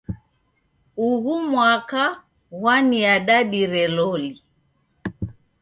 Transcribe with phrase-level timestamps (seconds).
[1.07, 2.01] Ughu mwaka
[2.59, 4.31] gwaniadadire loli.